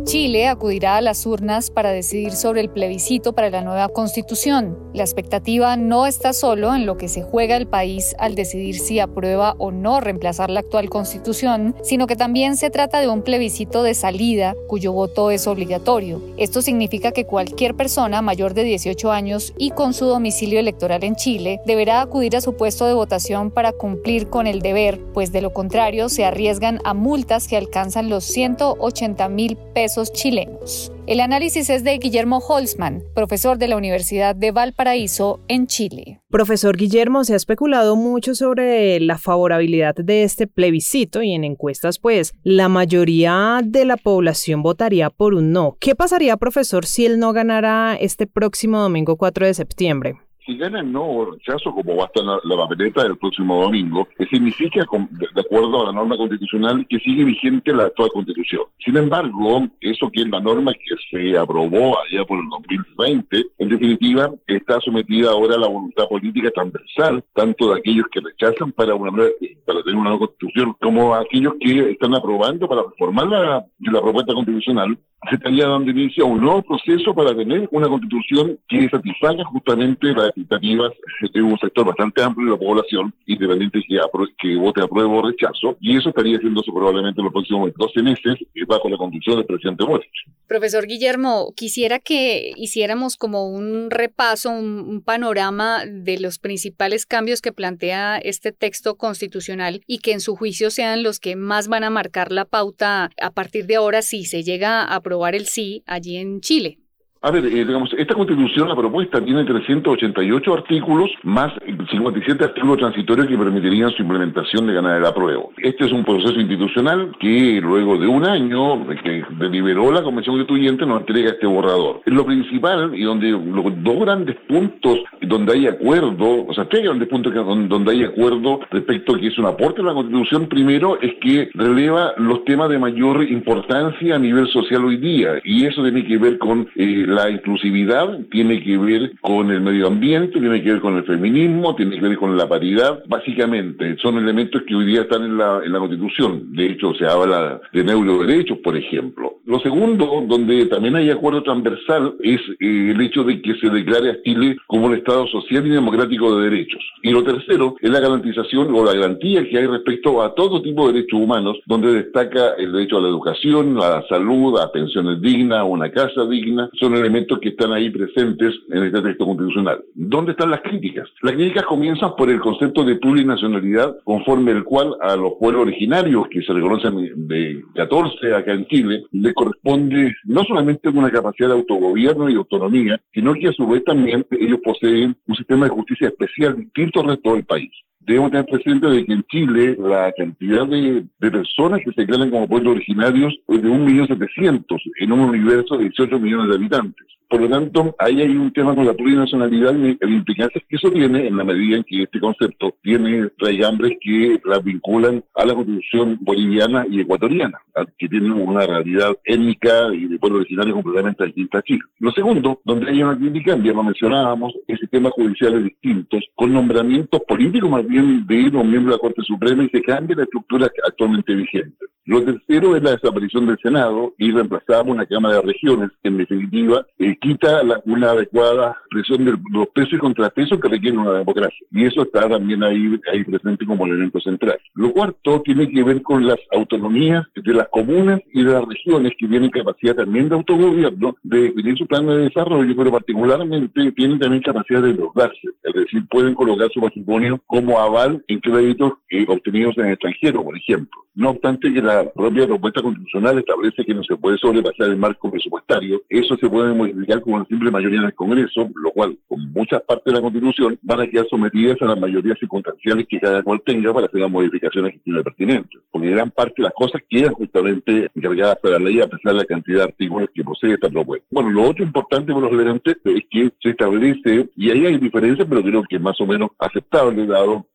[0.07, 4.79] Chile acudirá a las urnas para decidir sobre el plebiscito para la nueva constitución.
[4.93, 9.01] La expectativa no está solo en lo que se juega el país al decidir si
[9.01, 13.83] aprueba o no reemplazar la actual constitución, sino que también se trata de un plebiscito
[13.83, 16.21] de salida cuyo voto es obligatorio.
[16.37, 21.17] Esto significa que cualquier persona mayor de 18 años y con su domicilio electoral en
[21.17, 25.41] Chile deberá acudir a su puesto de votación para cumplir con el deber, pues de
[25.41, 30.91] lo contrario se arriesgan a multas que alcanzan los 180 mil pesos chilenos.
[31.07, 36.21] El análisis es de Guillermo Holzman, profesor de la Universidad de Valparaíso en Chile.
[36.29, 41.99] Profesor Guillermo, se ha especulado mucho sobre la favorabilidad de este plebiscito y en encuestas,
[41.99, 45.77] pues, la mayoría de la población votaría por un no.
[45.79, 50.26] ¿Qué pasaría, profesor, si él no ganara este próximo domingo 4 de septiembre?
[50.47, 54.07] Si gana el no rechazo, como va a estar la, la papeleta del próximo domingo,
[54.17, 58.61] que significa, de, acuerdo a la norma constitucional, que sigue vigente la actual constitución.
[58.83, 63.69] Sin embargo, eso que es la norma que se aprobó allá por el 2020, en
[63.69, 68.95] definitiva, está sometida ahora a la voluntad política transversal, tanto de aquellos que rechazan para,
[68.95, 74.01] una, para tener una nueva constitución, como aquellos que están aprobando para reformar la, la
[74.01, 74.97] propuesta constitucional
[75.29, 80.13] se estaría dando inicio a un nuevo proceso para tener una constitución que satisfaga justamente
[80.13, 80.93] la expectativas
[81.33, 83.99] de un sector bastante amplio de la población, independiente que,
[84.37, 88.35] que vote apruebo o rechazo, y eso estaría haciéndose probablemente en los próximos 12 meses
[88.55, 90.09] eh, bajo la conducción del presidente Boric.
[90.47, 97.51] Profesor Guillermo, quisiera que hiciéramos como un repaso, un, panorama de los principales cambios que
[97.51, 101.89] plantea este texto constitucional y que en su juicio sean los que más van a
[101.89, 106.17] marcar la pauta a partir de ahora si se llega a aprobar el sí allí
[106.17, 106.79] en Chile.
[107.21, 111.51] A ver, eh, digamos, esta constitución, la propuesta, tiene 388 artículos más
[111.89, 115.51] 57 artículos transitorios que permitirían su implementación de ganar el apruebo.
[115.57, 120.85] Este es un proceso institucional que luego de un año que deliberó la Convención Constituyente
[120.85, 122.01] nos entrega este borrador.
[122.05, 127.07] Lo principal y donde los dos grandes puntos donde hay acuerdo, o sea, tres grandes
[127.07, 131.15] puntos donde hay acuerdo respecto a que es un aporte a la Constitución, primero es
[131.19, 136.05] que releva los temas de mayor importancia a nivel social hoy día y eso tiene
[136.05, 140.73] que ver con eh, la inclusividad tiene que ver con el medio ambiente, tiene que
[140.73, 143.01] ver con el feminismo, tiene que ver con la paridad.
[143.07, 146.53] Básicamente, son elementos que hoy día están en la, en la Constitución.
[146.53, 149.37] De hecho, se habla de neuroderechos, por ejemplo.
[149.45, 154.11] Lo segundo, donde también hay acuerdo transversal, es eh, el hecho de que se declare
[154.11, 156.83] a Chile como un Estado social y democrático de derechos.
[157.01, 160.87] Y lo tercero es la garantización o la garantía que hay respecto a todo tipo
[160.87, 165.21] de derechos humanos, donde destaca el derecho a la educación, a la salud, a pensiones
[165.21, 166.69] dignas, a una casa digna.
[166.97, 169.83] Elementos que están ahí presentes en este texto constitucional.
[169.93, 171.09] ¿Dónde están las críticas?
[171.21, 176.27] Las críticas comienzan por el concepto de plurinacionalidad, conforme el cual a los pueblos originarios,
[176.29, 181.55] que se reconocen de 14 acá en Chile, le corresponde no solamente una capacidad de
[181.55, 186.07] autogobierno y autonomía, sino que a su vez también ellos poseen un sistema de justicia
[186.07, 187.71] especial distinto al resto del país
[188.07, 192.47] debemos tener presente de que en Chile la cantidad de, personas que se declaran como
[192.47, 197.05] pueblos originarios es de 1.700.000 en un universo de 18 millones de habitantes.
[197.29, 200.89] Por lo tanto, ahí hay un tema con la plurinacionalidad y la implicancia que eso
[200.89, 205.53] tiene en la medida en que este concepto tiene traigambres que la vinculan a la
[205.53, 207.59] constitución boliviana y ecuatoriana,
[207.97, 211.81] que tienen una realidad étnica y de pueblo originario completamente distinta a Chile.
[211.99, 217.21] Lo segundo, donde hay una crítica, ya lo mencionábamos, es sistemas judiciales distintos, con nombramientos
[217.27, 220.69] políticos más bien de los miembros de la Corte Suprema y se cambia la estructura
[220.85, 221.85] actualmente vigente.
[222.07, 226.17] Lo tercero es la desaparición del Senado y reemplazamos una Cámara de Regiones que en
[226.17, 231.67] definitiva eh, quita una adecuada presión de los pesos y contrapesos que requiere una democracia.
[231.69, 234.57] Y eso está también ahí, ahí presente como elemento central.
[234.75, 239.11] Lo cuarto tiene que ver con las autonomías de las comunas y de las regiones
[239.19, 244.17] que tienen capacidad también de autogobierno, de definir su plan de desarrollo, pero particularmente tienen
[244.17, 249.25] también capacidad de endeudarse, es decir, pueden colocar su patrimonio como aval en créditos eh,
[249.27, 251.07] obtenidos en el extranjero, por ejemplo.
[251.17, 255.31] No obstante que la propia propuesta constitucional establece que no se puede sobrepasar el marco
[255.31, 259.51] presupuestario, eso se puede modificar con una simple mayoría en el Congreso, lo cual, con
[259.51, 263.41] muchas partes de la Constitución, van a quedar sometidas a las mayorías circunstanciales que cada
[263.41, 265.81] cual tenga para hacer las modificaciones que estime pertinentes.
[265.89, 269.39] Porque gran parte de las cosas quedan justamente encargadas para la ley a pesar de
[269.39, 271.25] la cantidad de artículos que posee esta propuesta.
[271.31, 275.47] Bueno, lo otro importante por los relevantes es que se establece, y ahí hay diferencias,
[275.49, 277.65] pero creo que es más o menos aceptable, dado,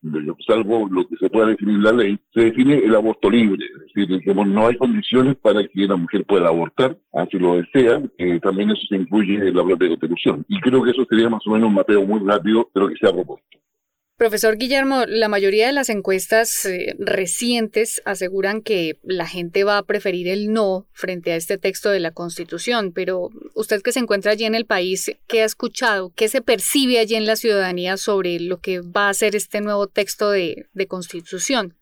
[0.46, 4.34] salvo lo que se pueda definir la ley, se define el aborto libre, es decir,
[4.34, 8.82] no hay condiciones para que la mujer pueda abortar, así lo desea, eh, también eso
[8.88, 10.44] se incluye en la propia constitución.
[10.48, 12.96] Y creo que eso sería más o menos un mapeo muy rápido de lo que
[12.96, 13.46] se ha propuesto.
[14.23, 19.83] Profesor Guillermo, la mayoría de las encuestas eh, recientes aseguran que la gente va a
[19.83, 24.31] preferir el no frente a este texto de la Constitución, pero usted que se encuentra
[24.31, 26.12] allí en el país, ¿qué ha escuchado?
[26.14, 29.89] ¿Qué se percibe allí en la ciudadanía sobre lo que va a ser este nuevo
[29.89, 31.75] texto de Constitución?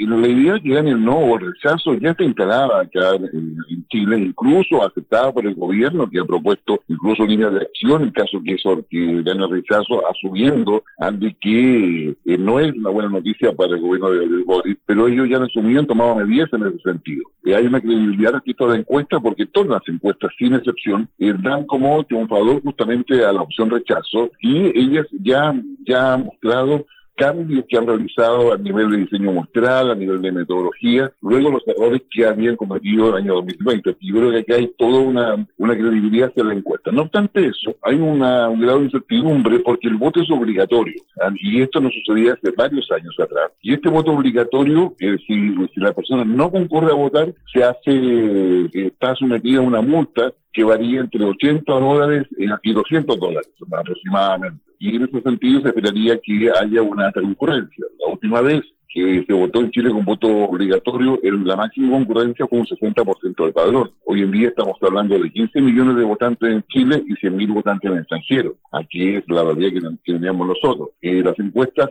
[0.00, 3.58] Y la idea que gane el no el rechazo ya está instalada acá en,
[3.90, 8.40] Chile, incluso aceptada por el gobierno, que ha propuesto incluso líneas de acción en caso
[8.44, 10.84] que eso que gane el rechazo, asumiendo
[11.14, 15.28] de que eh, no es una buena noticia para el gobierno de, Boris, pero ellos
[15.28, 17.24] ya han asumido, han tomado medidas en ese sentido.
[17.42, 21.34] Y hay una credibilidad respecto a la encuesta, porque todas las encuestas, sin excepción, eh,
[21.42, 26.86] dan como triunfador justamente a la opción rechazo, y ellas ya, ya han mostrado
[27.18, 31.66] cambios que han realizado a nivel de diseño muestral, a nivel de metodología, luego los
[31.66, 33.96] errores que habían cometido en el año 2020.
[34.00, 36.92] Y yo creo que aquí hay toda una, una credibilidad hacia la encuesta.
[36.92, 41.02] No obstante eso, hay una, un grado de incertidumbre porque el voto es obligatorio.
[41.40, 43.50] Y esto no sucedía hace varios años atrás.
[43.60, 48.68] Y este voto obligatorio, si, si la persona no concurre a votar, se hace, eh,
[48.72, 54.96] está sometida a una multa que varía entre 80 dólares y 200 dólares aproximadamente y
[54.96, 57.84] en ese sentido se esperaría que haya una concurrencia.
[58.00, 62.60] La última vez que se votó en Chile con voto obligatorio, la máxima concurrencia fue
[62.60, 63.90] un 60% del padrón.
[64.04, 67.52] Hoy en día estamos hablando de 15 millones de votantes en Chile y 100 mil
[67.52, 68.56] votantes en el extranjero.
[68.72, 70.90] Aquí es la realidad que, teníamos nosotros.
[71.02, 71.90] Eh, las encuestas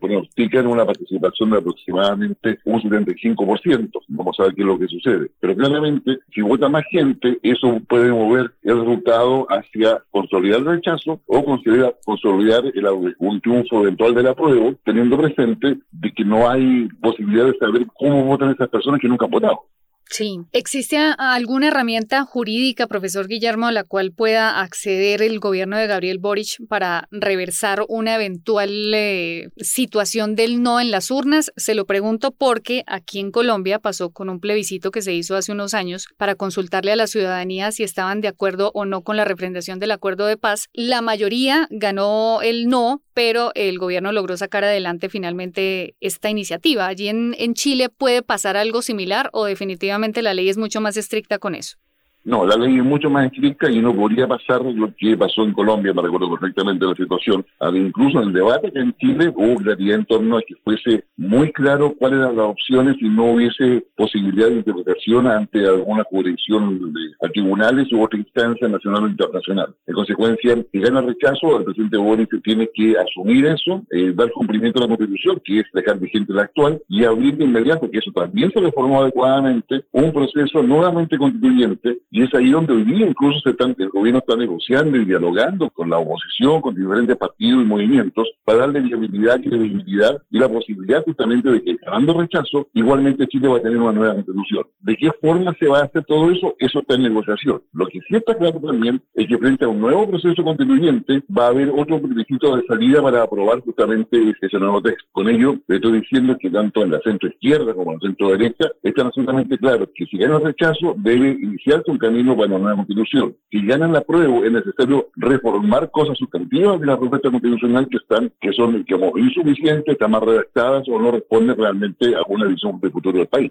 [0.00, 3.90] pronostican una participación de aproximadamente un 75%.
[4.08, 5.30] Vamos a ver qué es lo que sucede.
[5.40, 11.20] Pero claramente, si vota más gente, eso puede mover el resultado hacia consolidar el rechazo
[11.26, 16.88] o consolidar, consolidar el, un triunfo eventual del apruebo, teniendo presente de que no hay
[17.00, 19.66] posibilidad de saber cómo votan esas personas que nunca han votado.
[20.10, 20.40] Sí.
[20.50, 26.18] ¿Existe alguna herramienta jurídica, profesor Guillermo, a la cual pueda acceder el gobierno de Gabriel
[26.18, 31.52] Boric para reversar una eventual eh, situación del no en las urnas?
[31.56, 35.52] Se lo pregunto porque aquí en Colombia pasó con un plebiscito que se hizo hace
[35.52, 39.24] unos años para consultarle a la ciudadanía si estaban de acuerdo o no con la
[39.24, 40.66] refrendación del acuerdo de paz.
[40.72, 46.86] La mayoría ganó el no, pero el gobierno logró sacar adelante finalmente esta iniciativa.
[46.86, 50.96] Allí en, en Chile puede pasar algo similar o definitivamente la ley es mucho más
[50.96, 51.76] estricta con eso.
[52.22, 55.54] No, la ley es mucho más estricta y no podría pasar lo que pasó en
[55.54, 57.46] Colombia, me recuerdo perfectamente la situación.
[57.74, 61.50] Incluso en el debate que en Chile hubo claridad en torno a que fuese muy
[61.52, 67.00] claro cuáles eran las opciones y no hubiese posibilidad de interpretación ante alguna jurisdicción de,
[67.32, 69.74] tribunales u otra instancia nacional o internacional.
[69.86, 74.78] En consecuencia, si gana rechazo, el presidente Boric tiene que asumir eso, eh, dar cumplimiento
[74.78, 78.10] a la Constitución, que es dejar vigente la actual, y abrir de inmediato, que eso
[78.12, 83.40] también se reformó adecuadamente, un proceso nuevamente constituyente y es ahí donde hoy día incluso
[83.40, 87.66] se están, el gobierno está negociando y dialogando con la oposición, con diferentes partidos y
[87.66, 93.48] movimientos, para darle viabilidad, credibilidad y la posibilidad justamente de que, ganando rechazo, igualmente Chile
[93.48, 94.64] va a tener una nueva constitución.
[94.80, 96.56] ¿De qué forma se va a hacer todo eso?
[96.58, 97.62] Eso está en negociación.
[97.72, 101.46] Lo que sí está claro también es que frente a un nuevo proceso constituyente va
[101.46, 105.04] a haber otro requisito de salida para aprobar justamente ese nuevo texto.
[105.12, 108.30] Con ello, le estoy diciendo que tanto en la centro izquierda como en la centro
[108.30, 113.36] derecha están absolutamente claros que si gana rechazo debe iniciarse un camino una nueva constitución.
[113.50, 118.32] Si ganan la prueba, es necesario reformar cosas sustantivas de la propuesta constitucional que están,
[118.40, 122.90] que son como insuficientes, están más redactadas o no responden realmente a una visión de
[122.90, 123.50] futuro del país.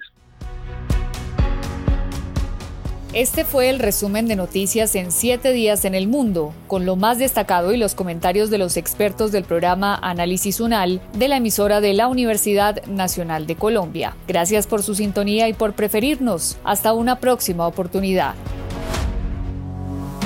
[3.14, 7.18] Este fue el resumen de noticias en siete días en el mundo, con lo más
[7.18, 11.94] destacado y los comentarios de los expertos del programa Análisis UNAL de la emisora de
[11.94, 14.16] la Universidad Nacional de Colombia.
[14.28, 16.58] Gracias por su sintonía y por preferirnos.
[16.64, 18.36] Hasta una próxima oportunidad.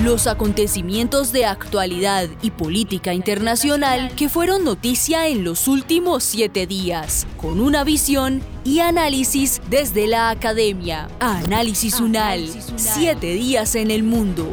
[0.03, 7.25] Los acontecimientos de actualidad y política internacional que fueron noticia en los últimos siete días,
[7.37, 11.07] con una visión y análisis desde la academia.
[11.21, 14.45] Análisis UNAL, siete días en el mundo.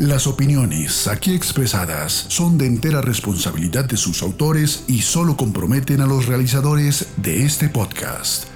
[0.00, 6.06] Las opiniones aquí expresadas son de entera responsabilidad de sus autores y solo comprometen a
[6.06, 8.55] los realizadores de este podcast